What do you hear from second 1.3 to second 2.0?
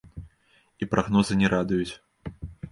не радуюць.